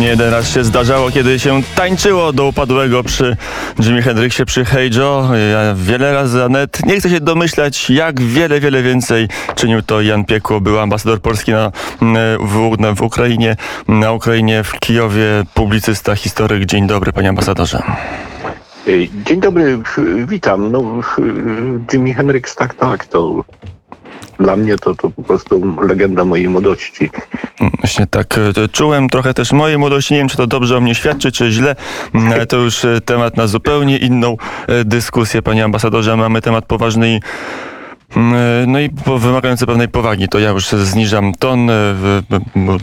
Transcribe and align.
Nie 0.00 0.06
jeden 0.06 0.30
raz 0.30 0.48
się 0.48 0.64
zdarzało, 0.64 1.10
kiedy 1.10 1.38
się 1.38 1.62
tańczyło 1.74 2.32
do 2.32 2.46
upadłego 2.46 3.02
przy 3.02 3.36
Jimi 3.80 4.02
Hendrixie, 4.02 4.46
przy 4.46 4.64
Hey 4.64 4.90
Joe. 4.96 5.28
Ja 5.52 5.74
wiele 5.74 6.12
razy, 6.12 6.44
a 6.44 6.48
net 6.48 6.86
nie 6.86 7.00
chcę 7.00 7.10
się 7.10 7.20
domyślać, 7.20 7.90
jak 7.90 8.20
wiele, 8.20 8.60
wiele 8.60 8.82
więcej 8.82 9.28
czynił 9.54 9.82
to 9.82 10.00
Jan 10.00 10.24
Piekło. 10.24 10.60
Był 10.60 10.78
ambasador 10.78 11.20
Polski 11.20 11.52
na, 11.52 11.72
w, 12.40 12.80
na, 12.80 12.92
w 12.92 13.02
Ukrainie, 13.02 13.56
na 13.88 14.12
Ukrainie, 14.12 14.64
w 14.64 14.80
Kijowie, 14.80 15.44
publicysta, 15.54 16.16
historyk. 16.16 16.64
Dzień 16.64 16.86
dobry, 16.86 17.12
panie 17.12 17.28
ambasadorze. 17.28 17.82
Dzień 19.26 19.40
dobry, 19.40 19.78
witam. 20.26 20.72
No, 20.72 20.82
Jimi 21.92 22.14
Hendrix, 22.14 22.54
tak, 22.54 22.74
tak, 22.74 23.06
to 23.06 23.44
dla 24.40 24.56
mnie 24.56 24.76
to, 24.76 24.94
to 24.94 25.10
po 25.10 25.22
prostu 25.22 25.76
legenda 25.82 26.24
mojej 26.24 26.48
młodości. 26.48 27.10
Właśnie 27.80 28.06
tak 28.06 28.38
e, 28.38 28.68
czułem 28.68 29.08
trochę 29.08 29.34
też 29.34 29.52
mojej 29.52 29.78
młodości. 29.78 30.14
Nie 30.14 30.20
wiem, 30.20 30.28
czy 30.28 30.36
to 30.36 30.46
dobrze 30.46 30.76
o 30.76 30.80
mnie 30.80 30.94
świadczy, 30.94 31.32
czy 31.32 31.50
źle, 31.50 31.76
mm, 32.14 32.46
to 32.46 32.56
już 32.56 32.84
e, 32.84 33.00
temat 33.00 33.36
na 33.36 33.46
zupełnie 33.46 33.98
inną 33.98 34.36
e, 34.68 34.84
dyskusję, 34.84 35.42
panie 35.42 35.64
ambasadorze. 35.64 36.16
Mamy 36.16 36.42
temat 36.42 36.66
poważny 36.66 37.14
i 37.14 37.20
mm, 38.16 38.72
no 38.72 38.80
i 38.80 38.90
wymagający 39.18 39.66
pewnej 39.66 39.88
powagi. 39.88 40.28
To 40.28 40.38
ja 40.38 40.50
już 40.50 40.68
zniżam 40.68 41.32
ton, 41.34 41.70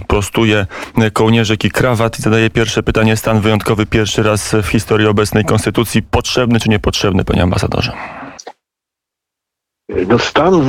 prostuję 0.08 0.66
kołnierzyk 1.14 1.66
i 1.66 1.72
krawat 1.72 2.20
i 2.20 2.22
zadaję 2.22 2.50
pierwsze 2.50 2.84
pytanie. 2.84 3.18
Stan 3.18 3.42
wyjątkowy 3.42 3.86
pierwszy 3.86 4.24
raz 4.24 4.56
w 4.64 4.68
historii 4.68 5.08
obecnej 5.08 5.46
konstytucji. 5.46 6.02
Potrzebny 6.02 6.60
czy 6.60 6.70
niepotrzebny, 6.70 7.26
panie 7.26 7.44
ambasadorze? 7.44 8.23
No 9.90 10.20
stan 10.20 10.62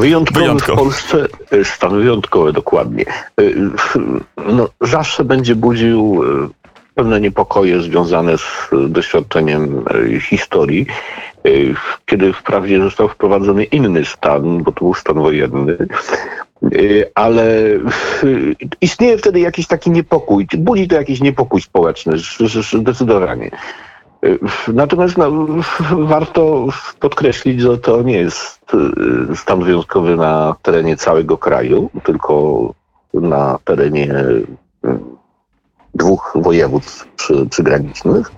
wyjątkowy 0.00 0.58
w 0.58 0.66
Polsce, 0.66 1.26
e, 1.50 1.64
stan 1.64 1.96
wyjątkowy 1.96 2.52
dokładnie, 2.52 3.04
e, 3.06 3.42
no, 4.52 4.68
zawsze 4.80 5.24
będzie 5.24 5.54
budził 5.54 6.22
e, 6.24 6.48
pewne 6.94 7.20
niepokoje 7.20 7.82
związane 7.82 8.38
z 8.38 8.68
doświadczeniem 8.88 9.84
historii, 10.20 10.86
kiedy 12.06 12.32
wprawdzie 12.32 12.80
został 12.80 13.08
wprowadzony 13.08 13.64
inny 13.64 14.04
stan, 14.04 14.62
bo 14.62 14.72
to 14.72 14.80
był 14.80 14.94
stan 14.94 15.16
wojenny, 15.16 15.76
ale 17.14 17.62
istnieje 18.80 19.18
wtedy 19.18 19.40
jakiś 19.40 19.66
taki 19.66 19.90
niepokój, 19.90 20.46
budzi 20.58 20.88
to 20.88 20.94
jakiś 20.94 21.20
niepokój 21.20 21.60
społeczny, 21.60 22.12
zdecydowanie. 22.80 23.50
Natomiast 24.68 25.16
no, 25.16 25.30
warto 25.90 26.66
podkreślić, 27.00 27.60
że 27.60 27.78
to 27.78 28.02
nie 28.02 28.18
jest 28.18 28.74
y, 29.32 29.36
stan 29.36 29.64
wyjątkowy 29.64 30.16
na 30.16 30.56
terenie 30.62 30.96
całego 30.96 31.38
kraju, 31.38 31.90
tylko 32.04 32.74
na 33.14 33.58
terenie 33.64 34.14
y, 34.14 34.46
dwóch 35.94 36.32
wojewódstw 36.34 37.06
przy, 37.16 37.46
przygranicznych. 37.46 38.32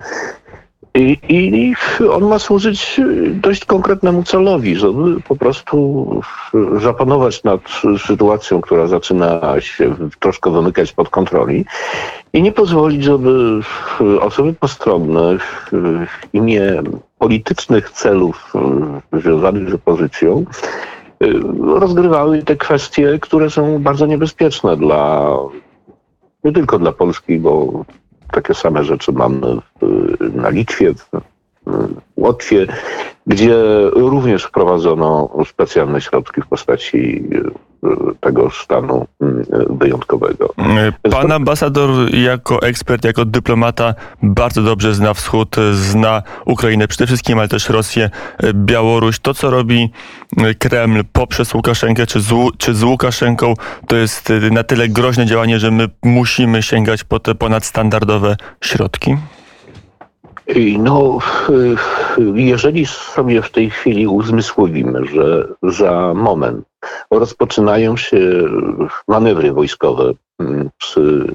I, 0.97 1.17
I, 1.29 1.75
on 2.11 2.25
ma 2.27 2.39
służyć 2.39 3.01
dość 3.33 3.65
konkretnemu 3.65 4.23
celowi, 4.23 4.75
żeby 4.75 5.21
po 5.21 5.35
prostu 5.35 6.07
zapanować 6.81 7.43
nad 7.43 7.61
sytuacją, 8.07 8.61
która 8.61 8.87
zaczyna 8.87 9.41
się 9.59 9.95
troszkę 10.19 10.51
wymykać 10.51 10.93
pod 10.93 11.09
kontroli 11.09 11.65
i 12.33 12.41
nie 12.41 12.51
pozwolić, 12.51 13.03
żeby 13.03 13.59
osoby 14.21 14.53
postronne 14.53 15.37
w 15.71 16.33
imię 16.33 16.83
politycznych 17.17 17.89
celów 17.89 18.53
związanych 19.13 19.69
z 19.69 19.73
opozycją 19.73 20.45
rozgrywały 21.63 22.43
te 22.43 22.55
kwestie, 22.55 23.19
które 23.21 23.49
są 23.49 23.79
bardzo 23.79 24.05
niebezpieczne 24.05 24.77
dla 24.77 25.31
nie 26.43 26.51
tylko 26.51 26.79
dla 26.79 26.91
Polski, 26.91 27.39
bo 27.39 27.85
takie 28.31 28.53
same 28.53 28.83
rzeczy 28.83 29.11
mamy 29.11 29.57
na 30.33 30.49
Litwie, 30.49 30.93
Łotwie, 32.17 32.67
gdzie 33.27 33.55
również 33.93 34.43
wprowadzono 34.43 35.29
specjalne 35.45 36.01
środki 36.01 36.41
w 36.41 36.47
postaci 36.47 37.23
tego 38.19 38.49
stanu 38.51 39.05
mm, 39.21 39.45
wyjątkowego. 39.69 40.53
Pan 41.11 41.31
ambasador 41.31 42.15
jako 42.15 42.61
ekspert, 42.61 43.05
jako 43.05 43.25
dyplomata 43.25 43.93
bardzo 44.23 44.63
dobrze 44.63 44.93
zna 44.93 45.13
wschód, 45.13 45.55
zna 45.73 46.23
Ukrainę 46.45 46.87
przede 46.87 47.07
wszystkim, 47.07 47.39
ale 47.39 47.47
też 47.47 47.69
Rosję, 47.69 48.09
Białoruś. 48.53 49.19
To, 49.19 49.33
co 49.33 49.49
robi 49.49 49.91
Kreml 50.59 51.03
poprzez 51.13 51.53
Łukaszenkę 51.53 52.07
czy 52.07 52.21
z, 52.21 52.33
czy 52.57 52.73
z 52.73 52.83
Łukaszenką, 52.83 53.53
to 53.87 53.95
jest 53.95 54.33
na 54.51 54.63
tyle 54.63 54.89
groźne 54.89 55.25
działanie, 55.25 55.59
że 55.59 55.71
my 55.71 55.89
musimy 56.03 56.63
sięgać 56.63 57.03
po 57.03 57.19
te 57.19 57.35
ponadstandardowe 57.35 58.35
środki? 58.61 59.17
No, 60.79 61.19
jeżeli 62.35 62.85
sobie 62.85 63.41
w 63.41 63.51
tej 63.51 63.69
chwili 63.69 64.07
uzmysłowimy, 64.07 65.05
że 65.05 65.47
za 65.63 66.13
moment 66.13 66.65
rozpoczynają 67.11 67.97
się 67.97 68.19
manewry 69.07 69.53
wojskowe 69.53 70.13
mm, 70.39 70.69
przy, 70.77 71.33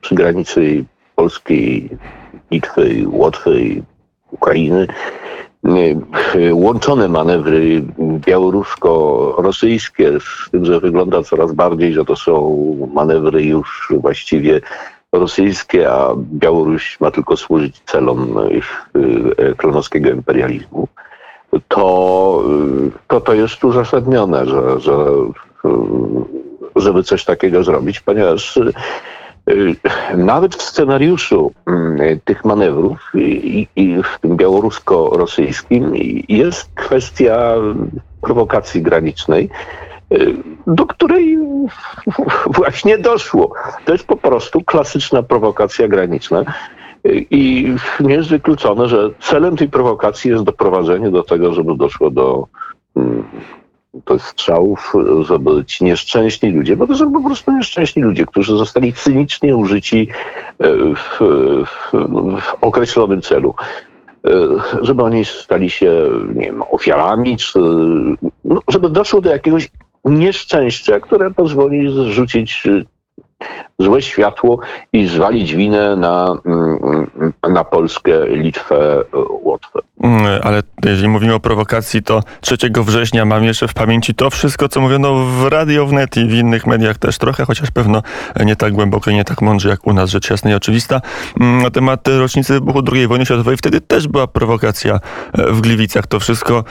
przy 0.00 0.14
granicy 0.14 0.84
polskiej, 1.14 1.90
Litwy, 2.50 3.04
Łotwy, 3.08 3.82
Ukrainy, 4.30 4.86
łączone 6.52 7.08
manewry 7.08 7.82
białorusko-rosyjskie, 7.98 10.20
z 10.20 10.50
tym, 10.50 10.64
że 10.64 10.80
wygląda 10.80 11.22
coraz 11.22 11.52
bardziej, 11.52 11.92
że 11.92 12.04
to 12.04 12.16
są 12.16 12.66
manewry 12.94 13.42
już 13.42 13.92
właściwie 14.00 14.60
rosyjskie, 15.18 15.92
a 15.92 16.14
Białoruś 16.16 17.00
ma 17.00 17.10
tylko 17.10 17.36
służyć 17.36 17.82
celom 17.86 18.36
ich 18.50 18.90
e, 19.38 19.54
klonowskiego 19.54 20.10
imperializmu, 20.10 20.88
to, 21.68 22.42
to 23.08 23.20
to 23.20 23.34
jest 23.34 23.64
uzasadnione, 23.64 24.46
że, 24.46 24.80
że 24.80 24.96
żeby 26.76 27.02
coś 27.02 27.24
takiego 27.24 27.64
zrobić, 27.64 28.00
ponieważ 28.00 28.58
nawet 30.16 30.54
w 30.54 30.62
scenariuszu 30.62 31.52
tych 32.24 32.44
manewrów 32.44 33.10
i, 33.14 33.68
i 33.76 34.02
w 34.02 34.18
tym 34.20 34.36
białorusko-rosyjskim 34.36 35.92
jest 36.28 36.70
kwestia 36.74 37.54
prowokacji 38.20 38.82
granicznej, 38.82 39.50
do 40.66 40.86
której 40.86 41.38
właśnie 42.46 42.98
doszło. 42.98 43.52
To 43.84 43.92
jest 43.92 44.06
po 44.06 44.16
prostu 44.16 44.60
klasyczna 44.60 45.22
prowokacja 45.22 45.88
graniczna. 45.88 46.44
I 47.30 47.74
nie 48.00 48.14
jest 48.14 48.28
wykluczone, 48.28 48.88
że 48.88 49.10
celem 49.20 49.56
tej 49.56 49.68
prowokacji 49.68 50.30
jest 50.30 50.44
doprowadzenie 50.44 51.10
do 51.10 51.22
tego, 51.22 51.52
żeby 51.52 51.76
doszło 51.76 52.10
do, 52.10 52.46
mm, 52.96 53.24
do 54.06 54.18
strzałów, 54.18 54.92
żeby 55.22 55.64
ci 55.64 55.84
nieszczęśni 55.84 56.50
ludzie, 56.50 56.76
bo 56.76 56.86
to 56.86 56.96
są 56.96 57.12
po 57.12 57.20
prostu 57.20 57.52
nieszczęśni 57.52 58.02
ludzie, 58.02 58.26
którzy 58.26 58.56
zostali 58.56 58.92
cynicznie 58.92 59.56
użyci 59.56 60.08
e, 60.58 60.68
w, 60.94 61.18
w, 61.66 61.92
w 62.40 62.54
określonym 62.60 63.22
celu 63.22 63.54
e, 64.26 64.30
żeby 64.82 65.02
oni 65.02 65.24
stali 65.24 65.70
się 65.70 65.92
nie 66.34 66.44
wiem, 66.44 66.62
ofiarami, 66.70 67.36
czy 67.36 67.58
no, 68.44 68.60
żeby 68.68 68.90
doszło 68.90 69.20
do 69.20 69.30
jakiegoś 69.30 69.70
nieszczęścia, 70.10 71.00
które 71.00 71.30
pozwoli 71.30 71.92
zrzucić 71.92 72.66
y, 72.66 72.84
złe 73.78 74.02
światło 74.02 74.58
i 74.92 75.06
zwalić 75.06 75.54
winę 75.54 75.96
na, 75.96 76.38
mm, 76.46 77.10
na 77.50 77.64
Polskę, 77.64 78.26
Litwę, 78.28 79.04
Łotwę. 79.42 79.80
Mm, 80.06 80.40
ale 80.42 80.62
jeżeli 80.84 81.08
mówimy 81.08 81.34
o 81.34 81.40
prowokacji, 81.40 82.02
to 82.02 82.22
3 82.40 82.56
września 82.76 83.24
mam 83.24 83.44
jeszcze 83.44 83.68
w 83.68 83.74
pamięci 83.74 84.14
to 84.14 84.30
wszystko, 84.30 84.68
co 84.68 84.80
mówiono 84.80 85.14
w 85.14 85.44
Radio 85.48 85.86
Wnet 85.86 86.16
i 86.16 86.26
w 86.26 86.34
innych 86.34 86.66
mediach 86.66 86.98
też 86.98 87.18
trochę, 87.18 87.44
chociaż 87.44 87.70
pewno 87.70 88.02
nie 88.44 88.56
tak 88.56 88.72
głęboko 88.72 89.10
i 89.10 89.14
nie 89.14 89.24
tak 89.24 89.42
mądrze 89.42 89.68
jak 89.68 89.86
u 89.86 89.92
nas, 89.92 90.10
rzecz 90.10 90.30
jasna 90.30 90.50
i 90.50 90.54
oczywista. 90.54 91.00
Mm, 91.40 91.62
na 91.62 91.70
temat 91.70 92.08
rocznicy 92.08 92.52
wybuchu 92.52 92.82
II 92.92 93.06
wojny 93.06 93.26
światowej 93.26 93.56
wtedy 93.56 93.80
też 93.80 94.08
była 94.08 94.26
prowokacja 94.26 94.94
e, 94.94 95.52
w 95.52 95.60
Gliwicach. 95.60 96.06
To 96.06 96.20
wszystko 96.20 96.64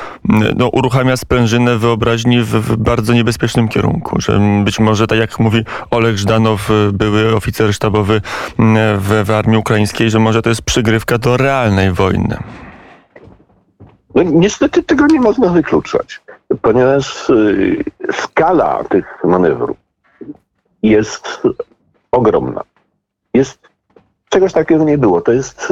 no, 0.55 0.67
uruchamia 0.67 1.17
sprężynę 1.17 1.77
wyobraźni 1.77 2.41
w, 2.41 2.49
w 2.49 2.77
bardzo 2.77 3.13
niebezpiecznym 3.13 3.67
kierunku, 3.67 4.21
że 4.21 4.39
być 4.63 4.79
może, 4.79 5.07
tak 5.07 5.19
jak 5.19 5.39
mówi 5.39 5.63
Oleg 5.91 6.17
Żdanow, 6.17 6.71
e, 6.71 6.91
były 6.91 7.35
oficer 7.35 7.73
sztabowy 7.73 8.21
w, 8.97 9.23
w 9.25 9.31
armii 9.31 9.57
ukraińskiej, 9.57 10.09
że 10.09 10.19
może 10.19 10.41
to 10.41 10.49
jest 10.49 10.61
przygrywka 10.61 11.17
do 11.17 11.37
realnej 11.37 11.91
wojny. 11.91 12.37
No, 14.15 14.23
niestety 14.23 14.83
tego 14.83 15.07
nie 15.07 15.21
można 15.21 15.49
wykluczać, 15.49 16.21
ponieważ 16.61 17.29
y, 17.29 17.83
skala 18.11 18.83
tych 18.83 19.23
manewrów 19.23 19.77
jest 20.83 21.41
ogromna. 22.11 22.61
Jest 23.33 23.59
czegoś 24.29 24.53
takiego 24.53 24.83
nie 24.83 24.97
było. 24.97 25.21
To 25.21 25.31
jest, 25.31 25.71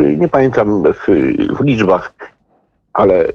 y, 0.00 0.16
nie 0.16 0.28
pamiętam 0.28 0.82
w, 0.82 1.06
w 1.58 1.64
liczbach, 1.64 2.14
ale 2.92 3.28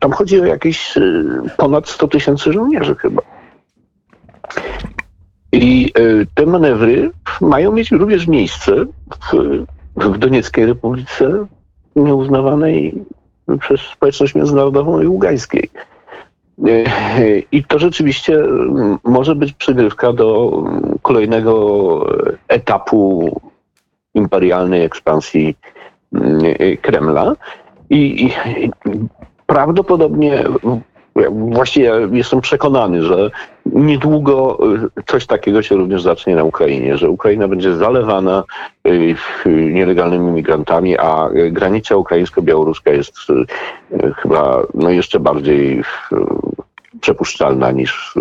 tam 0.00 0.12
chodzi 0.12 0.40
o 0.40 0.44
jakieś 0.44 0.96
y, 0.96 1.24
ponad 1.56 1.88
100 1.88 2.08
tysięcy 2.08 2.52
żołnierzy 2.52 2.94
chyba. 2.94 3.22
I 5.52 5.92
te 6.34 6.46
manewry 6.46 7.10
mają 7.40 7.72
mieć 7.72 7.90
również 7.90 8.26
miejsce 8.26 8.72
w, 9.30 9.64
w 9.96 10.18
Donieckiej 10.18 10.66
Republice 10.66 11.46
nieuznawanej 11.96 13.04
przez 13.60 13.80
społeczność 13.80 14.34
międzynarodową 14.34 15.00
i 15.00 15.06
ługańskiej. 15.06 15.70
I 17.52 17.64
to 17.64 17.78
rzeczywiście 17.78 18.38
może 19.04 19.34
być 19.34 19.52
przygrywka 19.52 20.12
do 20.12 20.52
kolejnego 21.02 22.06
etapu 22.48 23.30
imperialnej 24.14 24.82
ekspansji 24.82 25.56
Kremla. 26.82 27.36
I, 27.90 28.24
i 28.24 28.32
prawdopodobnie 29.46 30.44
Właściwie 31.30 31.92
jestem 32.12 32.40
przekonany, 32.40 33.02
że 33.02 33.30
niedługo 33.66 34.58
y, 34.98 35.02
coś 35.06 35.26
takiego 35.26 35.62
się 35.62 35.76
również 35.76 36.02
zacznie 36.02 36.36
na 36.36 36.44
Ukrainie, 36.44 36.96
że 36.96 37.10
Ukraina 37.10 37.48
będzie 37.48 37.76
zalewana 37.76 38.44
y, 38.86 39.16
nielegalnymi 39.46 40.32
migrantami, 40.32 40.98
a 40.98 41.28
granica 41.50 41.96
ukraińsko-białoruska 41.96 42.90
jest 42.90 43.16
y, 43.30 44.14
chyba 44.14 44.62
no 44.74 44.90
jeszcze 44.90 45.20
bardziej 45.20 45.82
przepuszczalna 47.00 47.70
niż, 47.70 48.14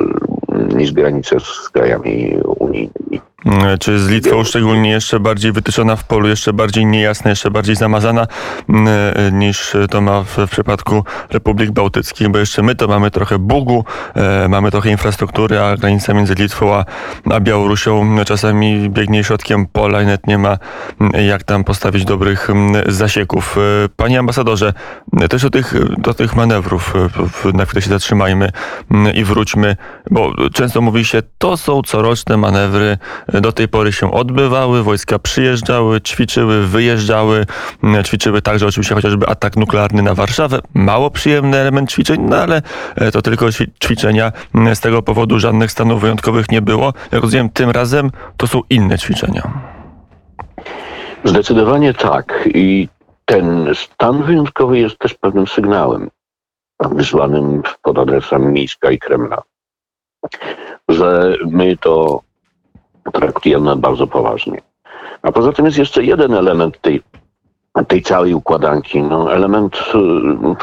niż 0.75 0.91
granice 0.91 1.39
z 1.39 1.69
krajami 1.69 2.35
unijnymi. 2.59 3.21
Mm, 3.45 3.77
czy 3.77 3.99
z 3.99 4.07
Litwą 4.07 4.43
szczególnie 4.43 4.89
jeszcze 4.89 5.19
bardziej 5.19 5.51
wytyczona 5.51 5.95
w 5.95 6.03
polu, 6.03 6.27
jeszcze 6.27 6.53
bardziej 6.53 6.85
niejasna, 6.85 7.29
jeszcze 7.29 7.51
bardziej 7.51 7.75
zamazana 7.75 8.27
mm, 8.69 8.87
e, 8.87 9.31
niż 9.31 9.73
to 9.89 10.01
ma 10.01 10.23
w, 10.23 10.37
przypadku 10.51 11.03
Republik 11.29 11.71
Bałtyckich, 11.71 12.29
bo 12.29 12.39
jeszcze 12.39 12.61
my 12.61 12.75
to 12.75 12.87
mamy 12.87 13.11
trochę 13.11 13.39
Bugu, 13.39 13.85
e, 14.15 14.47
mamy 14.47 14.71
trochę 14.71 14.89
infrastruktury, 14.89 15.59
a 15.59 15.77
granica 15.77 16.13
między 16.13 16.35
Litwą 16.35 16.75
a, 16.75 16.85
a 17.31 17.39
Białorusią 17.39 18.15
czasami 18.25 18.89
biegnie 18.89 19.23
środkiem 19.23 19.67
pola 19.67 20.01
i 20.01 20.05
nawet 20.05 20.27
nie 20.27 20.37
ma 20.37 20.57
mm, 21.01 21.27
jak 21.27 21.43
tam 21.43 21.63
postawić 21.63 22.05
dobrych 22.05 22.47
zasieków. 22.87 23.57
E, 23.57 23.89
panie 23.95 24.19
ambasadorze, 24.19 24.73
też 25.29 25.41
do 25.41 25.49
tych, 25.49 25.73
do 25.97 26.13
tych 26.13 26.35
manewrów 26.35 26.93
na 27.53 27.65
chwilę 27.65 27.81
się 27.81 27.89
zatrzymajmy 27.89 28.51
i 29.13 29.23
wróćmy, 29.23 29.75
bo 30.11 30.33
często 30.53 30.81
mówi 30.81 31.05
się, 31.05 31.21
to 31.37 31.57
są 31.57 31.81
coroczne 31.81 32.37
manewry 32.37 32.97
do 33.33 33.51
tej 33.51 33.67
pory 33.67 33.91
się 33.91 34.11
odbywały, 34.11 34.83
wojska 34.83 35.19
przyjeżdżały, 35.19 36.01
ćwiczyły, 36.01 36.67
wyjeżdżały, 36.67 37.45
mm, 37.83 38.03
ćwiczyły 38.03 38.41
także 38.41 38.67
oczywiście 38.67 38.95
chociażby 38.95 39.27
atak 39.27 39.57
nuklearny 39.57 40.01
na 40.01 40.15
Warszawę. 40.15 40.59
Mało 40.73 41.11
przyjemny 41.11 41.57
element 41.57 41.91
ćwiczeń, 41.91 42.21
no 42.21 42.37
ale 42.37 42.61
e, 42.95 43.11
to 43.11 43.21
tylko 43.21 43.45
ćwiczenia. 43.83 44.31
Mm, 44.55 44.75
z 44.75 44.79
tego 44.79 45.01
powodu 45.01 45.39
żadnych 45.39 45.71
stanów 45.71 46.01
wyjątkowych 46.01 46.51
nie 46.51 46.61
było. 46.61 46.93
Jak 47.11 47.21
rozumiem, 47.21 47.49
tym 47.49 47.69
razem 47.69 48.11
to 48.37 48.47
są 48.47 48.61
inne 48.69 48.97
ćwiczenia. 48.97 49.51
Zdecydowanie 51.23 51.93
tak. 51.93 52.49
I 52.53 52.87
ten 53.25 53.69
stan 53.75 54.23
wyjątkowy 54.23 54.79
jest 54.79 54.97
też 54.97 55.13
pewnym 55.13 55.47
sygnałem 55.47 56.09
wysłanym 56.89 57.61
pod 57.81 57.97
adresem 57.97 58.53
Mińska 58.53 58.91
i 58.91 58.99
Kremla, 58.99 59.41
że 60.89 61.35
my 61.45 61.77
to 61.77 62.21
traktujemy 63.13 63.75
bardzo 63.75 64.07
poważnie. 64.07 64.61
A 65.21 65.31
poza 65.31 65.51
tym 65.51 65.65
jest 65.65 65.77
jeszcze 65.77 66.03
jeden 66.03 66.33
element 66.33 66.81
tej, 66.81 67.01
tej 67.87 68.01
całej 68.01 68.33
układanki, 68.33 69.01
no, 69.01 69.33
element 69.33 69.77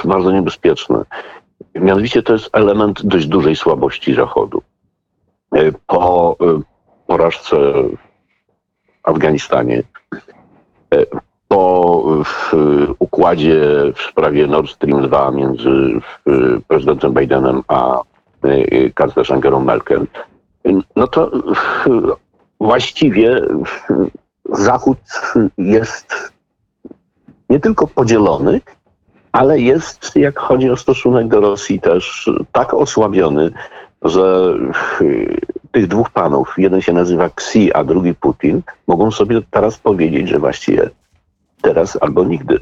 y, 0.04 0.08
bardzo 0.08 0.32
niebezpieczny. 0.32 0.98
Mianowicie 1.74 2.22
to 2.22 2.32
jest 2.32 2.50
element 2.52 3.06
dość 3.06 3.26
dużej 3.26 3.56
słabości 3.56 4.14
Zachodu. 4.14 4.62
Y, 5.56 5.74
po 5.86 6.36
y, 6.40 6.62
porażce 7.06 7.56
w 7.56 9.08
Afganistanie, 9.08 9.82
po 11.48 12.04
układzie 12.98 13.60
w 13.94 14.02
sprawie 14.02 14.46
Nord 14.46 14.70
Stream 14.70 15.02
2 15.02 15.30
między 15.30 15.70
prezydentem 16.68 17.14
Bidenem 17.14 17.62
a 17.68 18.00
kanclerz 18.94 19.30
Angelą 19.30 19.60
Merkel, 19.60 20.06
no 20.96 21.06
to 21.06 21.30
właściwie 22.60 23.40
Zachód 24.52 24.98
jest 25.58 26.32
nie 27.50 27.60
tylko 27.60 27.86
podzielony, 27.86 28.60
ale 29.32 29.60
jest, 29.60 30.16
jak 30.16 30.38
chodzi 30.38 30.70
o 30.70 30.76
stosunek 30.76 31.28
do 31.28 31.40
Rosji, 31.40 31.80
też 31.80 32.30
tak 32.52 32.74
osłabiony, 32.74 33.50
że 34.02 34.54
tych 35.72 35.86
dwóch 35.86 36.10
panów, 36.10 36.54
jeden 36.58 36.80
się 36.80 36.92
nazywa 36.92 37.24
Xi, 37.24 37.72
a 37.72 37.84
drugi 37.84 38.14
Putin, 38.14 38.62
mogą 38.86 39.10
sobie 39.10 39.40
teraz 39.50 39.78
powiedzieć, 39.78 40.28
że 40.28 40.38
właściwie 40.38 40.90
teraz 41.62 41.98
albo 42.00 42.24
nigdy. 42.24 42.58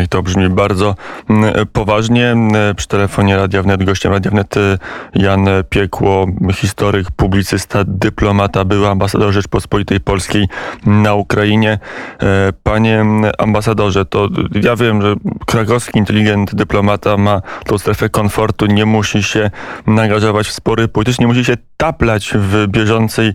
I 0.00 0.08
to 0.08 0.22
brzmi 0.22 0.48
bardzo 0.48 0.94
mm, 1.30 1.54
poważnie. 1.72 2.36
Przy 2.76 2.88
telefonie 2.88 3.36
Radia 3.36 3.62
Wnet, 3.62 3.84
gościem 3.84 4.12
Radia 4.12 4.30
Wnet 4.30 4.56
y, 4.56 4.78
Jan 5.14 5.46
Piekło, 5.70 6.26
historyk, 6.52 7.10
publicysta, 7.10 7.84
dyplomata, 7.86 8.64
był 8.64 8.86
ambasador 8.86 9.32
Rzeczpospolitej 9.32 10.00
Polskiej 10.00 10.48
na 10.86 11.14
Ukrainie. 11.14 11.78
E, 12.22 12.52
panie 12.62 13.04
ambasadorze, 13.38 14.04
to 14.04 14.28
ja 14.62 14.76
wiem, 14.76 15.02
że 15.02 15.14
krakowski 15.46 15.98
inteligent 15.98 16.54
dyplomata 16.54 17.16
ma 17.16 17.42
tą 17.66 17.78
strefę 17.78 18.08
komfortu, 18.08 18.66
nie 18.66 18.86
musi 18.86 19.22
się 19.22 19.50
angażować 19.86 20.46
w 20.48 20.52
spory 20.52 20.88
polityczne, 20.88 21.22
nie 21.22 21.28
musi 21.32 21.44
się 21.44 21.56
taplać 21.76 22.32
w 22.34 22.66
bieżącej 22.68 23.32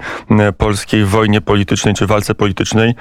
polskiej 0.57 1.05
wojnie 1.05 1.41
politycznej 1.41 1.93
czy 1.93 2.07
walce 2.07 2.35
politycznej, 2.35 2.95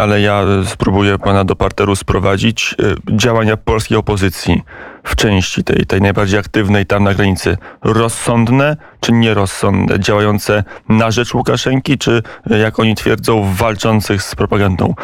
ale 0.00 0.20
ja 0.20 0.42
spróbuję 0.64 1.18
pana 1.18 1.44
do 1.44 1.56
parteru 1.56 1.96
sprowadzić 1.96 2.74
działania 3.10 3.56
polskiej 3.56 3.98
opozycji 3.98 4.62
w 5.04 5.16
części 5.16 5.64
tej, 5.64 5.86
tej 5.86 6.00
najbardziej 6.00 6.40
aktywnej 6.40 6.86
tam 6.86 7.04
na 7.04 7.14
granicy 7.14 7.56
rozsądne 7.82 8.76
czy 9.00 9.12
nierozsądne, 9.12 10.00
działające 10.00 10.64
na 10.88 11.10
rzecz 11.10 11.34
Łukaszenki, 11.34 11.98
czy 11.98 12.22
jak 12.46 12.78
oni 12.78 12.94
twierdzą, 12.94 13.54
walczących 13.54 14.22
z 14.22 14.34
propagandą 14.34 14.94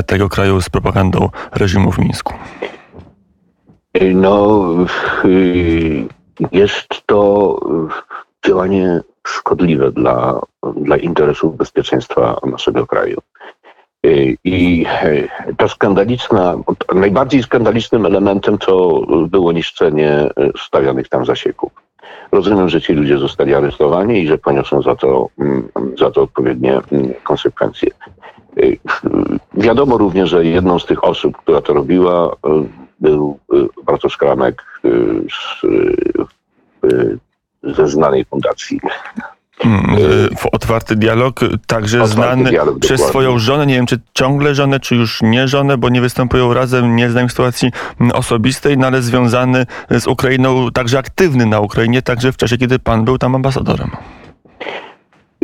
y, 0.00 0.02
tego 0.02 0.28
kraju, 0.28 0.60
z 0.60 0.68
propagandą 0.68 1.28
reżimu 1.52 1.92
w 1.92 1.98
Mińsku? 1.98 2.34
No, 4.14 4.64
y, 5.24 6.06
jest 6.52 6.88
to 7.06 7.56
działanie 8.46 9.00
szkodliwe 9.26 9.92
dla, 9.92 10.40
dla 10.76 10.96
interesów 10.96 11.56
bezpieczeństwa 11.56 12.40
naszego 12.46 12.86
kraju. 12.86 13.18
I 14.44 14.86
ta 15.56 15.68
skandaliczna, 15.68 16.56
najbardziej 16.94 17.42
skandalicznym 17.42 18.06
elementem 18.06 18.58
to 18.58 19.02
było 19.28 19.52
niszczenie 19.52 20.30
stawianych 20.66 21.08
tam 21.08 21.24
zasieków. 21.24 21.72
Rozumiem, 22.32 22.68
że 22.68 22.80
ci 22.80 22.92
ludzie 22.92 23.18
zostali 23.18 23.54
aresztowani 23.54 24.22
i 24.22 24.26
że 24.26 24.38
poniosą 24.38 24.82
za 24.82 24.96
to, 24.96 25.28
mm, 25.38 25.68
za 25.98 26.10
to 26.10 26.22
odpowiednie 26.22 26.72
mm, 26.92 27.12
konsekwencje. 27.24 27.90
Wiadomo 29.54 29.98
również, 29.98 30.30
że 30.30 30.44
jedną 30.44 30.78
z 30.78 30.86
tych 30.86 31.04
osób, 31.04 31.36
która 31.36 31.60
to 31.60 31.74
robiła, 31.74 32.36
był 33.00 33.38
Bartosz 33.84 34.16
Kramek 34.16 34.64
z, 35.30 35.66
ze 37.62 37.88
znanej 37.88 38.24
fundacji 38.24 38.80
otwarty 40.52 40.96
dialog, 40.96 41.40
także 41.66 42.02
otwarty 42.02 42.14
znany 42.14 42.50
dialog, 42.50 42.78
przez 42.78 43.00
dokładnie. 43.00 43.10
swoją 43.10 43.38
żonę, 43.38 43.66
nie 43.66 43.74
wiem 43.74 43.86
czy 43.86 44.00
ciągle 44.14 44.54
żonę, 44.54 44.80
czy 44.80 44.96
już 44.96 45.22
nie 45.22 45.48
żonę, 45.48 45.78
bo 45.78 45.88
nie 45.88 46.00
występują 46.00 46.54
razem, 46.54 46.96
nie 46.96 47.10
znam 47.10 47.28
sytuacji 47.28 47.70
osobistej, 48.14 48.78
no 48.78 48.86
ale 48.86 49.02
związany 49.02 49.66
z 49.90 50.06
Ukrainą, 50.06 50.70
także 50.70 50.98
aktywny 50.98 51.46
na 51.46 51.60
Ukrainie, 51.60 52.02
także 52.02 52.32
w 52.32 52.36
czasie, 52.36 52.58
kiedy 52.58 52.78
pan 52.78 53.04
był 53.04 53.18
tam 53.18 53.34
ambasadorem. 53.34 53.90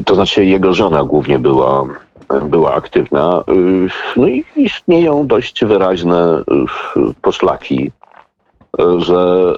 To 0.05 0.15
znaczy 0.15 0.45
jego 0.45 0.75
żona 0.75 1.05
głównie 1.05 1.39
była, 1.39 1.85
była 2.43 2.75
aktywna. 2.75 3.45
No 4.17 4.29
i 4.29 4.45
istnieją 4.57 5.27
dość 5.27 5.65
wyraźne 5.65 6.43
poszlaki 7.23 7.91
że, 8.99 9.55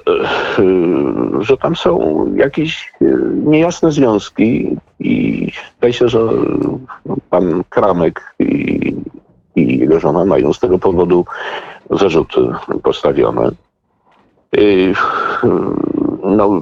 że 1.39 1.57
tam 1.57 1.75
są 1.75 2.25
jakieś 2.35 2.93
niejasne 3.45 3.91
związki 3.91 4.77
i 4.99 5.47
zdaje 5.77 5.93
się, 5.93 6.09
że 6.09 6.19
pan 7.29 7.63
Kramek 7.69 8.35
i, 8.39 8.95
i 9.55 9.79
jego 9.79 9.99
żona 9.99 10.25
mają 10.25 10.53
z 10.53 10.59
tego 10.59 10.79
powodu 10.79 11.25
zarzuty 11.89 12.41
postawione. 12.83 13.51
No, 16.23 16.61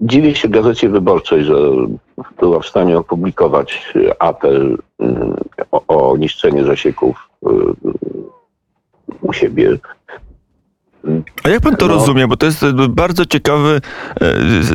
dziwię 0.00 0.34
się 0.34 0.48
Gazecie 0.48 0.88
Wyborczej, 0.88 1.44
że 1.44 1.56
była 2.40 2.60
w 2.60 2.66
stanie 2.66 2.98
opublikować 2.98 3.94
apel 4.18 4.78
o, 5.70 5.82
o 5.86 6.16
niszczenie 6.16 6.64
zasieków 6.64 7.28
u 9.22 9.32
siebie 9.32 9.78
A 11.44 11.48
jak 11.48 11.60
pan 11.60 11.76
to 11.76 11.86
no. 11.86 11.94
rozumie? 11.94 12.28
Bo 12.28 12.36
to 12.36 12.46
jest 12.46 12.62
e, 12.62 12.72
bardzo 12.88 13.26
ciekawy 13.26 13.80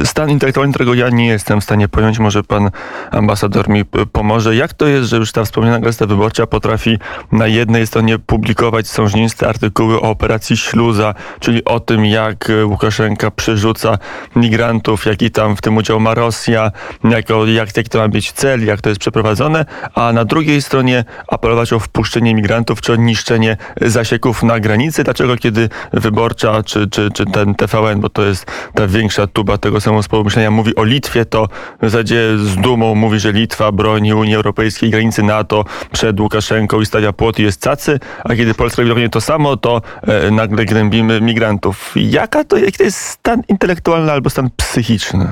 e, 0.02 0.06
stan 0.06 0.30
intelektualny, 0.30 0.74
którego 0.74 0.94
ja 0.94 1.10
nie 1.10 1.28
jestem 1.28 1.62
w 1.62 1.64
stanie 1.64 1.88
pojąć. 1.88 2.20
Może 2.20 2.44
pan 2.44 2.72
ambasador 3.12 3.70
mi 3.70 3.86
pomoże. 4.12 4.56
Jak 4.56 4.74
to 4.74 4.88
jest, 4.88 5.10
że 5.10 5.18
już 5.18 5.32
ta 5.32 5.46
wspomniana 5.46 5.80
Gazeta 5.80 6.06
Wyborcza 6.06 6.48
potrafi 6.48 6.98
na 7.32 7.48
jednej 7.48 7.88
stronie 7.88 8.20
publikować 8.20 8.88
sążniste 8.88 9.48
artykuły 9.48 10.02
o 10.02 10.10
operacji 10.10 10.58
Śluza, 10.58 11.14
czyli 11.40 11.66
o 11.66 11.80
tym, 11.80 12.06
jak 12.06 12.52
Łukaszenka 12.66 13.32
przerzuca 13.32 13.98
migrantów, 14.36 15.06
jaki 15.06 15.32
tam 15.32 15.56
w 15.56 15.62
tym 15.62 15.78
udział 15.78 16.00
ma 16.00 16.14
Rosja, 16.14 16.72
jak, 17.04 17.30
jak, 17.46 17.78
jaki 17.78 17.90
to 17.90 18.00
ma 18.00 18.08
być 18.08 18.32
cel, 18.32 18.66
jak 18.66 18.82
to 18.82 18.90
jest 18.90 19.02
przeprowadzone, 19.02 19.66
a 19.96 20.14
na 20.14 20.26
drugiej 20.26 20.62
stronie 20.62 21.04
apelować 21.28 21.74
o 21.74 21.80
wpuszczenie 21.80 22.36
migrantów 22.36 22.82
czy 22.82 22.94
o 22.94 22.96
niszczenie 22.96 23.58
zasieków 23.82 24.44
na 24.44 24.60
granicy. 24.60 25.04
Dlaczego, 25.04 25.38
kiedy 25.38 25.70
Wyborcza 26.16 26.64
czy, 26.64 26.90
czy, 26.90 27.12
czy 27.12 27.26
ten 27.26 27.56
TVN, 27.56 28.00
bo 28.00 28.10
to 28.10 28.26
jest 28.26 28.46
ta 28.74 28.88
większa 28.88 29.28
tuba 29.28 29.58
tego 29.58 29.82
samego 29.82 30.24
myślenia, 30.24 30.52
mówi 30.52 30.76
o 30.76 30.84
Litwie, 30.84 31.26
to 31.26 31.48
w 31.82 31.90
zasadzie 31.90 32.38
z 32.38 32.56
dumą 32.56 32.96
mówi, 32.96 33.20
że 33.20 33.32
Litwa 33.32 33.72
broni 33.72 34.14
Unii 34.14 34.36
Europejskiej, 34.36 34.90
granicy 34.90 35.24
NATO 35.24 35.66
przed 35.92 36.20
Łukaszenką 36.20 36.82
i 36.82 36.86
stawia 36.86 37.14
płot 37.14 37.40
i 37.40 37.44
jest 37.44 37.62
cacy, 37.62 38.00
a 38.24 38.36
kiedy 38.36 38.54
Polska 38.54 38.84
robi 38.84 39.10
to 39.10 39.22
samo, 39.22 39.58
to 39.58 39.82
e, 40.02 40.32
nagle 40.32 40.66
gnębimy 40.66 41.22
migrantów. 41.22 41.94
Jaka 41.96 42.44
to, 42.44 42.58
jaki 42.58 42.78
to 42.78 42.84
jest 42.84 42.98
stan 42.98 43.42
intelektualny 43.48 44.12
albo 44.12 44.30
stan 44.30 44.50
psychiczny? 44.58 45.32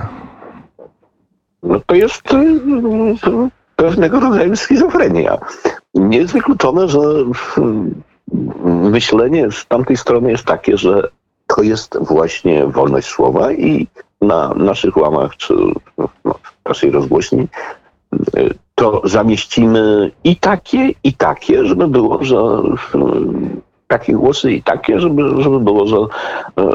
No 1.64 1.80
to 1.86 1.96
jest 1.96 2.34
y, 2.34 2.60
pewnego 3.76 4.20
rodzaju 4.20 4.56
schizofrenia. 4.56 5.38
Nie 5.94 6.18
jest 6.18 6.34
wykluczone, 6.34 6.88
że 6.88 7.00
myślenie 8.64 9.52
z 9.52 9.66
tamtej 9.68 9.98
strony 9.98 10.32
jest 10.32 10.46
takie, 10.46 10.78
że 10.78 11.10
to 11.48 11.62
jest 11.62 11.98
właśnie 12.02 12.68
wolność 12.68 13.08
słowa 13.08 13.52
i 13.52 13.88
na 14.22 14.54
naszych 14.54 14.98
łamach 14.98 15.38
czy 15.38 15.54
no, 15.98 16.34
w 16.34 16.70
naszej 16.70 16.92
rozgłośni 16.92 17.48
to 18.76 19.02
zamieścimy 19.04 20.12
i 20.24 20.36
takie, 20.36 20.92
i 21.04 21.14
takie, 21.14 21.66
żeby 21.66 21.88
było, 21.88 22.24
że 22.24 22.38
takie 23.88 24.14
głosy 24.14 24.52
i 24.52 24.64
takie, 24.64 25.00
żeby, 25.00 25.44
żeby 25.44 25.60
było, 25.60 25.88
że, 25.88 25.98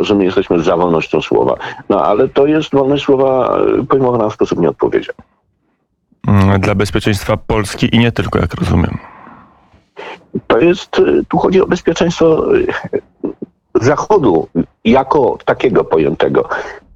że 0.05 0.15
my 0.15 0.25
jesteśmy 0.25 0.63
za 0.63 0.77
wolnością 0.77 1.23
słowa. 1.23 1.55
No 1.89 2.05
ale 2.05 2.29
to 2.29 2.47
jest 2.47 2.73
wolność 2.73 3.05
słowa 3.05 3.59
pojmowana 3.89 4.29
w 4.29 4.35
sposób 4.35 4.59
nieodpowiedzialny. 4.59 5.23
Mm, 6.29 6.61
dla 6.61 6.75
bezpieczeństwa 6.75 7.37
Polski 7.37 7.97
i 7.97 7.99
nie 7.99 8.13
tylko, 8.13 8.39
jak 8.39 8.55
rozumiem. 8.55 8.99
To 10.47 10.59
jest, 10.59 10.99
y, 10.99 11.25
tu 11.29 11.39
chodzi 11.39 11.61
o 11.61 11.67
bezpieczeństwo 11.67 12.57
y, 12.57 12.67
Zachodu 13.75 14.49
jako 14.85 15.39
takiego 15.45 15.85
pojętego. 15.85 16.49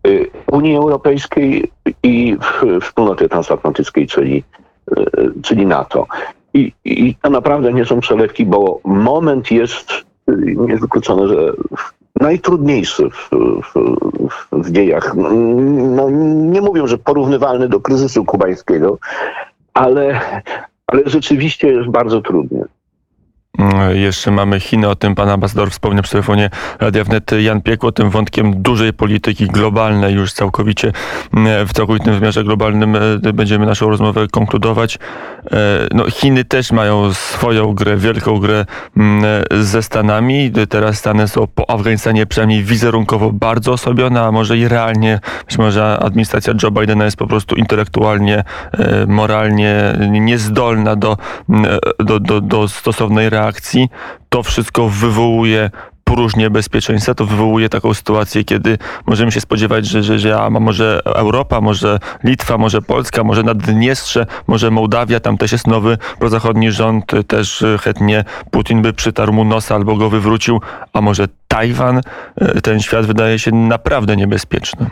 Y, 0.06 0.30
Unii 0.52 0.76
Europejskiej 0.76 1.72
i 2.02 2.36
wspólnoty 2.82 3.28
transatlantyckiej, 3.28 4.06
czyli, 4.06 4.44
czyli 5.42 5.66
NATO. 5.66 6.06
I, 6.54 6.72
I 6.84 7.14
to 7.14 7.30
naprawdę 7.30 7.72
nie 7.72 7.84
są 7.84 8.00
przelewki, 8.00 8.46
bo 8.46 8.80
moment 8.84 9.50
jest 9.50 9.92
niewykluczony, 10.56 11.28
że 11.28 11.52
najtrudniejszy 12.20 13.10
w, 13.10 13.30
w, 13.62 13.96
w, 14.52 14.70
dziejach. 14.70 15.14
No, 15.16 16.10
nie 16.50 16.60
mówię, 16.60 16.88
że 16.88 16.98
porównywalny 16.98 17.68
do 17.68 17.80
kryzysu 17.80 18.24
kubańskiego, 18.24 18.98
ale, 19.74 20.20
ale 20.86 21.02
rzeczywiście 21.06 21.68
jest 21.68 21.88
bardzo 21.88 22.20
trudny. 22.20 22.64
Mm, 23.58 23.96
jeszcze 23.96 24.30
mamy 24.30 24.60
Chiny, 24.60 24.88
o 24.88 24.96
tym 24.96 25.14
pan 25.14 25.28
ambasador 25.28 25.70
wspomniał 25.70 26.02
przy 26.02 26.12
telefonie 26.12 26.50
Radia 26.80 27.04
Wnet 27.04 27.30
Jan 27.40 27.62
Piekło, 27.62 27.92
tym 27.92 28.10
wątkiem 28.10 28.62
dużej 28.62 28.92
polityki 28.92 29.46
globalnej 29.46 30.14
już 30.14 30.32
całkowicie 30.32 30.92
mm, 31.34 31.66
w 31.66 31.72
całkowitym 31.72 32.14
wymiarze 32.14 32.44
globalnym 32.44 32.96
e, 32.96 33.32
będziemy 33.32 33.66
naszą 33.66 33.90
rozmowę 33.90 34.28
konkludować. 34.28 34.98
E, 35.52 35.58
no, 35.94 36.10
Chiny 36.10 36.44
też 36.44 36.72
mają 36.72 37.14
swoją 37.14 37.74
grę, 37.74 37.96
wielką 37.96 38.38
grę 38.38 38.66
mm, 38.96 39.24
ze 39.50 39.82
Stanami. 39.82 40.52
Teraz 40.68 40.98
Stany 40.98 41.28
są 41.28 41.46
po 41.46 41.70
Afganistanie 41.70 42.26
przynajmniej 42.26 42.64
wizerunkowo 42.64 43.32
bardzo 43.32 43.72
osłabione, 43.72 44.22
a 44.22 44.32
może 44.32 44.58
i 44.58 44.68
realnie. 44.68 45.20
Być 45.46 45.58
może 45.58 45.98
administracja 45.98 46.54
Joe 46.62 46.70
Bidena 46.70 47.04
jest 47.04 47.16
po 47.16 47.26
prostu 47.26 47.54
intelektualnie, 47.54 48.44
e, 48.72 49.06
moralnie 49.06 49.98
niezdolna 50.10 50.96
do, 50.96 51.16
do, 51.98 52.20
do, 52.20 52.40
do 52.40 52.68
stosownej 52.68 53.30
reakcji 53.30 53.41
reakcji, 53.42 53.88
to 54.28 54.42
wszystko 54.42 54.88
wywołuje 54.88 55.70
próżnię 56.04 56.50
bezpieczeństwa, 56.50 57.14
to 57.14 57.26
wywołuje 57.26 57.68
taką 57.68 57.94
sytuację, 57.94 58.44
kiedy 58.44 58.78
możemy 59.06 59.32
się 59.32 59.40
spodziewać, 59.40 59.86
że, 59.86 60.02
że, 60.02 60.18
że 60.18 60.40
a 60.40 60.50
może 60.50 61.00
Europa, 61.04 61.60
może 61.60 61.98
Litwa, 62.24 62.58
może 62.58 62.82
Polska, 62.82 63.24
może 63.24 63.42
Naddniestrze, 63.42 64.26
może 64.46 64.70
Mołdawia, 64.70 65.20
tam 65.20 65.38
też 65.38 65.52
jest 65.52 65.66
nowy 65.66 65.98
prozachodni 66.18 66.72
rząd, 66.72 67.12
też 67.26 67.64
chętnie 67.80 68.24
Putin 68.50 68.82
by 68.82 68.92
przytarł 68.92 69.32
mu 69.32 69.44
nosa 69.44 69.74
albo 69.74 69.96
go 69.96 70.10
wywrócił, 70.10 70.60
a 70.92 71.00
może 71.00 71.28
Tajwan, 71.48 72.00
ten 72.62 72.80
świat 72.80 73.06
wydaje 73.06 73.38
się 73.38 73.52
naprawdę 73.52 74.16
niebezpieczny. 74.16 74.86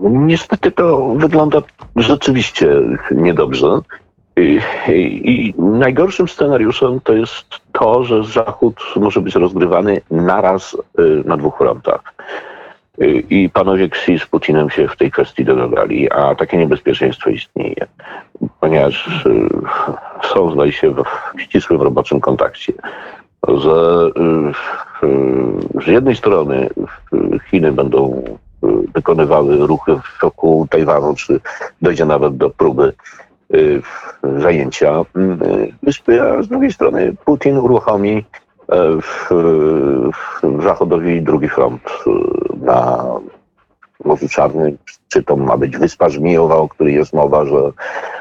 Niestety 0.00 0.70
to 0.70 1.14
wygląda 1.16 1.62
rzeczywiście 1.96 2.68
niedobrze. 3.10 3.80
I, 4.36 5.54
najgorszym 5.58 6.28
scenariuszem 6.28 7.00
to 7.00 7.12
jest 7.12 7.44
to, 7.72 8.04
że 8.04 8.24
Zachód 8.24 8.80
może 8.96 9.20
być 9.20 9.34
rozgrywany 9.34 10.00
naraz 10.10 10.74
y, 10.74 11.22
na 11.24 11.36
dwóch 11.36 11.58
frontach. 11.58 12.00
Y, 13.02 13.22
I 13.30 13.50
panowie 13.50 13.84
Xi 13.84 14.18
z 14.18 14.26
Putinem 14.26 14.70
się 14.70 14.88
w 14.88 14.96
tej 14.96 15.10
kwestii 15.10 15.44
dogadali, 15.44 16.10
a 16.10 16.34
takie 16.34 16.56
niebezpieczeństwo 16.56 17.30
istnieje, 17.30 17.86
ponieważ 18.60 19.26
y, 19.26 19.48
są, 20.34 20.52
zdaje 20.52 20.72
się, 20.72 20.94
w 20.94 21.40
ścisłym 21.42 21.82
roboczym 21.82 22.20
kontakcie. 22.20 22.72
Że 23.48 24.10
z 25.84 25.86
jednej 25.86 26.16
strony 26.16 26.68
Chiny 27.50 27.72
będą 27.72 28.22
wykonywały 28.94 29.56
ruchy 29.56 29.98
wokół 30.22 30.66
Tajwanu, 30.66 31.14
czy 31.14 31.40
dojdzie 31.82 32.04
nawet 32.04 32.36
do 32.36 32.50
próby 32.50 32.92
zajęcia 34.38 35.02
wyspy, 35.82 36.12
y, 36.12 36.22
a 36.22 36.42
z 36.42 36.48
drugiej 36.48 36.72
strony 36.72 37.16
Putin 37.24 37.58
uruchomi 37.58 38.24
e, 38.68 39.00
w, 39.02 39.28
w 40.42 40.62
Zachodowi 40.62 41.22
drugi 41.22 41.48
front 41.48 41.82
y, 42.06 42.10
na 42.64 43.04
Morzu 44.04 44.28
Czarnym, 44.28 44.78
czy 45.08 45.22
to 45.22 45.36
ma 45.36 45.56
być 45.56 45.76
Wyspa 45.76 46.08
Żmijowa, 46.08 46.56
o 46.56 46.68
której 46.68 46.94
jest 46.94 47.12
mowa, 47.12 47.44
że 47.44 47.72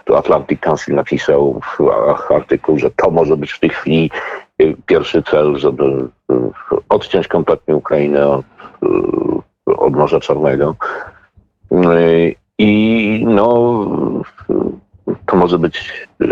to 0.05 0.17
Atlantic 0.17 0.59
Council 0.59 0.95
napisał 0.95 1.61
w 1.77 2.31
artykuł, 2.31 2.79
że 2.79 2.91
to 2.91 3.11
może 3.11 3.37
być 3.37 3.51
w 3.51 3.59
tej 3.59 3.69
chwili 3.69 4.11
pierwszy 4.85 5.23
cel, 5.23 5.55
żeby 5.57 6.07
odciąć 6.89 7.27
kompletnie 7.27 7.75
Ukrainę 7.75 8.27
od, 8.27 8.45
od 9.65 9.93
Morza 9.93 10.19
Czarnego. 10.19 10.75
I 12.57 13.23
no, 13.27 13.85
może 15.45 15.59
być 15.59 16.07
y, 16.21 16.27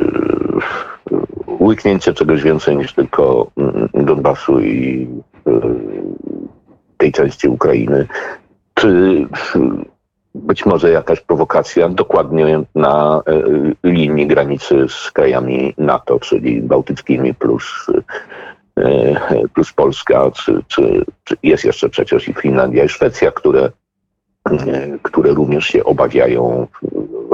łyknięcie 1.60 2.14
czegoś 2.14 2.44
więcej 2.44 2.78
niż 2.78 2.94
tylko 2.94 3.48
mm, 3.58 3.90
Donbasu 3.94 4.60
i 4.60 5.08
y, 5.48 5.52
tej 6.98 7.12
części 7.12 7.48
Ukrainy, 7.48 8.08
czy 8.74 8.88
y, 9.56 9.60
być 10.36 10.66
może 10.66 10.92
jakaś 10.92 11.20
prowokacja 11.22 11.90
dokładnie 11.90 12.64
na 12.76 13.22
linii 13.84 14.28
granicy 14.28 14.86
z 14.90 15.12
krajami 15.12 15.74
NATO, 15.78 16.20
czyli 16.20 16.62
bałtyckimi 16.62 17.34
plus, 17.34 17.86
plus 19.54 19.74
Polska, 19.74 20.32
czy, 20.32 20.60
czy, 20.68 21.06
czy 21.24 21.38
jest 21.44 21.66
jeszcze 21.66 21.90
przecież 21.90 22.28
i 22.28 22.34
Finlandia 22.34 22.84
i 22.84 22.90
Szwecja, 22.90 23.32
które, 23.32 23.70
które 25.02 25.32
również 25.34 25.66
się 25.66 25.84
obawiają 25.84 26.68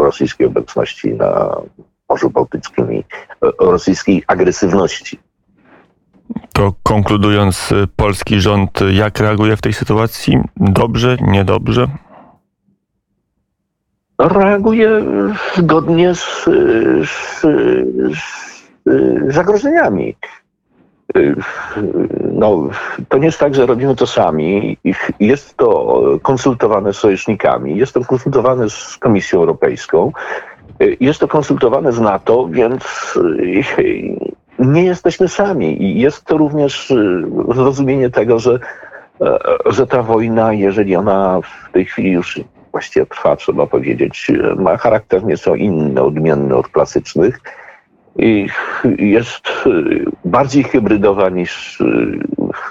rosyjskiej 0.04 0.48
obecności 0.48 1.14
na 1.14 1.62
Morzu 2.10 2.30
Bałtyckim 2.30 2.94
i 2.94 3.04
rosyjskiej 3.60 4.24
agresywności. 4.28 5.20
To 6.54 6.74
konkludując, 6.84 7.74
polski 7.96 8.42
rząd 8.42 8.80
jak 8.92 9.20
reaguje 9.20 9.58
w 9.58 9.62
tej 9.62 9.74
sytuacji? 9.74 10.38
Dobrze, 10.58 11.18
niedobrze? 11.22 11.88
Reaguje 14.20 15.04
zgodnie 15.58 16.16
z, 16.16 16.46
z, 17.06 17.42
z 18.16 19.34
zagrożeniami. 19.34 20.16
No, 22.34 22.70
to 23.10 23.18
nie 23.18 23.26
jest 23.26 23.40
tak, 23.40 23.56
że 23.56 23.66
robimy 23.66 23.96
to 23.96 24.08
sami. 24.08 24.78
Jest 25.20 25.58
to 25.58 26.00
konsultowane 26.22 26.94
z 26.94 26.98
sojusznikami, 26.98 27.78
jest 27.78 27.94
to 27.94 28.06
konsultowane 28.06 28.70
z 28.70 28.98
Komisją 28.98 29.40
Europejską, 29.40 30.12
jest 31.00 31.20
to 31.20 31.28
konsultowane 31.28 31.92
z 31.92 32.00
NATO, 32.00 32.48
więc 32.52 33.14
nie 34.60 34.84
jesteśmy 34.84 35.28
sami. 35.28 35.84
I 35.84 36.00
jest 36.02 36.26
to 36.26 36.38
również 36.38 36.94
zrozumienie 37.54 38.10
tego, 38.10 38.40
że, 38.40 38.60
że 39.66 39.88
ta 39.88 40.04
wojna, 40.04 40.54
jeżeli 40.54 40.96
ona 40.96 41.40
w 41.42 41.72
tej 41.72 41.86
chwili 41.86 42.12
już 42.12 42.40
właściwie 42.72 43.06
trwa, 43.06 43.36
trzeba 43.36 43.68
powiedzieć, 43.68 44.32
ma 44.56 44.78
charakter 44.78 45.24
nieco 45.24 45.56
inny, 45.56 46.02
odmienny 46.02 46.56
od 46.56 46.68
klasycznych 46.68 47.40
jest 48.98 49.48
bardziej 50.26 50.64
hybrydowa 50.64 51.30
niż, 51.30 51.84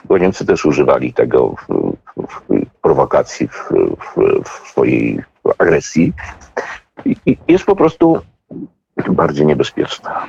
bo 0.05 0.19
Niemcy 0.19 0.47
też 0.47 0.67
używali 0.67 1.12
tego 1.12 1.55
w, 1.69 1.93
w 2.28 2.71
prowokacji, 2.83 3.49
w, 3.49 3.71
w, 4.45 4.69
swojej 4.69 5.21
agresji. 5.59 6.12
I 7.26 7.37
jest 7.49 7.64
po 7.64 7.76
prostu 7.76 8.21
bardziej 9.11 9.47
niebezpieczna. 9.47 10.26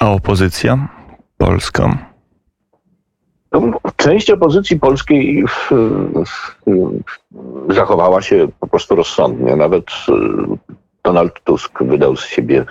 A 0.00 0.10
opozycja 0.10 0.88
polska? 1.38 1.98
No, 3.52 3.60
część 3.96 4.30
opozycji 4.30 4.80
polskiej 4.80 5.44
zachowała 7.68 8.22
się 8.22 8.48
po 8.60 8.66
prostu 8.66 8.94
rozsądnie. 8.94 9.56
Nawet 9.56 9.86
Donald 11.04 11.40
Tusk 11.44 11.82
wydał 11.82 12.16
z 12.16 12.26
siebie 12.26 12.64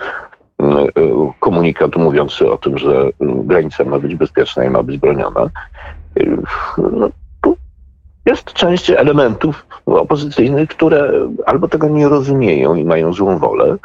komunikat 1.40 1.96
mówiący 1.96 2.50
o 2.50 2.58
tym, 2.58 2.78
że 2.78 3.10
granica 3.20 3.84
ma 3.84 3.98
być 3.98 4.14
bezpieczna 4.14 4.64
i 4.64 4.70
ma 4.70 4.82
być 4.82 4.98
broniona. 4.98 5.50
E, 6.20 6.24
no, 6.78 7.08
jest 8.26 8.52
część 8.52 8.90
elementów 8.90 9.66
opozycyjnych, 9.86 10.68
które 10.68 11.12
albo 11.46 11.68
tego 11.68 11.88
nie 11.88 12.08
rozumieją 12.08 12.74
i 12.74 12.84
mają 12.84 13.12
złą 13.12 13.38
wolę, 13.38 13.76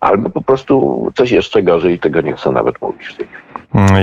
albo 0.00 0.30
po 0.30 0.42
prostu 0.42 1.06
coś 1.14 1.30
jeszcze 1.30 1.62
gorzej 1.62 1.94
i 1.94 1.98
tego 1.98 2.20
nie 2.20 2.32
chcą 2.32 2.52
nawet 2.52 2.82
mówić 2.82 3.06
w 3.06 3.16
tej 3.16 3.26
chwili. 3.26 3.44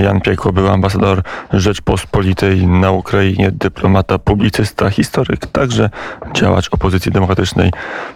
Jan 0.04 0.20
Piekło 0.20 0.52
był 0.52 0.68
ambasador 0.68 1.22
Rzeczpospolitej 1.52 2.66
na 2.66 2.90
Ukrainie, 2.90 3.50
dyplomata, 3.52 4.18
publicysta, 4.18 4.90
historyk, 4.90 5.46
także 5.46 5.90
działacz 6.32 6.68
opozycji 6.72 7.12
demokratycznej. 7.12 7.70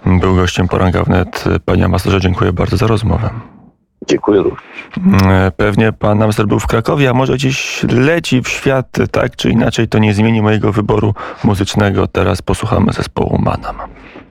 Był 0.06 0.34
gościem 0.36 0.68
poranka 0.68 1.02
wnet. 1.02 1.44
Panie 1.64 1.84
ambasadorze, 1.84 2.20
dziękuję 2.20 2.52
bardzo 2.52 2.76
za 2.76 2.86
rozmowę. 2.86 3.55
Dziękuję 4.06 4.42
również. 4.42 4.62
Pewnie 5.56 5.92
pan 5.92 6.22
ambasador 6.22 6.48
był 6.48 6.60
w 6.60 6.66
Krakowie, 6.66 7.10
a 7.10 7.14
może 7.14 7.38
dziś 7.38 7.82
leci 7.88 8.42
w 8.42 8.48
świat, 8.48 8.98
tak 9.10 9.36
czy 9.36 9.50
inaczej 9.50 9.88
to 9.88 9.98
nie 9.98 10.14
zmieni 10.14 10.42
mojego 10.42 10.72
wyboru 10.72 11.14
muzycznego. 11.44 12.06
Teraz 12.06 12.42
posłuchamy 12.42 12.92
zespołu 12.92 13.38
Manam. 13.42 13.76